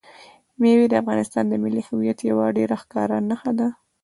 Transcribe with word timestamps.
مېوې 0.61 0.85
د 0.89 0.93
افغانستان 1.01 1.45
د 1.49 1.53
ملي 1.63 1.81
هویت 1.87 2.19
یوه 2.29 2.45
ډېره 2.57 2.75
ښکاره 2.81 3.17
نښه 3.29 3.51
ده. 3.59 3.67